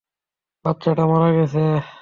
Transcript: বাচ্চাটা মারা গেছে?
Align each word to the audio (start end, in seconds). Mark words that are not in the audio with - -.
বাচ্চাটা 0.65 1.03
মারা 1.05 1.29
গেছে? 1.37 1.63